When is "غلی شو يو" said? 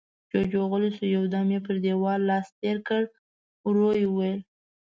0.71-1.23